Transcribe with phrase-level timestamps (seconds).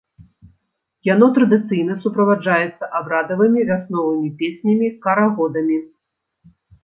[1.07, 5.77] Яно традыцыйна суправаджаецца абрадавымі вясновымі песнямі, карагодамі.